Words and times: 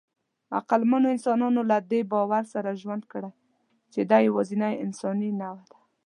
عقلمنو 0.57 1.07
انسانانو 1.15 1.61
له 1.71 1.77
دې 1.91 2.01
باور 2.11 2.43
سره 2.53 2.79
ژوند 2.81 3.03
کړی، 3.11 3.31
چې 3.93 3.99
دی 4.09 4.19
یواځینۍ 4.29 4.73
انساني 4.85 5.29
نوعه 5.41 5.63
ده. 5.71 5.79